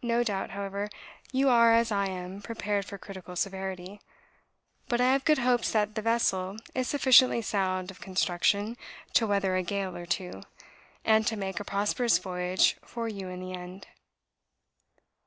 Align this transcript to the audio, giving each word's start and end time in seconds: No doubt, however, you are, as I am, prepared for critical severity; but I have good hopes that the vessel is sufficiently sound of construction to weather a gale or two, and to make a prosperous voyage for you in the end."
No 0.00 0.24
doubt, 0.24 0.52
however, 0.52 0.88
you 1.30 1.50
are, 1.50 1.74
as 1.74 1.92
I 1.92 2.06
am, 2.06 2.40
prepared 2.40 2.86
for 2.86 2.96
critical 2.96 3.36
severity; 3.36 4.00
but 4.88 4.98
I 4.98 5.12
have 5.12 5.26
good 5.26 5.36
hopes 5.36 5.72
that 5.72 5.94
the 5.94 6.00
vessel 6.00 6.56
is 6.74 6.88
sufficiently 6.88 7.42
sound 7.42 7.90
of 7.90 8.00
construction 8.00 8.78
to 9.12 9.26
weather 9.26 9.54
a 9.54 9.62
gale 9.62 9.94
or 9.94 10.06
two, 10.06 10.40
and 11.04 11.26
to 11.26 11.36
make 11.36 11.60
a 11.60 11.64
prosperous 11.64 12.16
voyage 12.16 12.78
for 12.82 13.08
you 13.08 13.28
in 13.28 13.40
the 13.40 13.52
end." 13.52 13.86